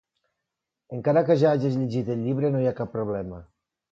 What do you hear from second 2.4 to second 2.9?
no hi ha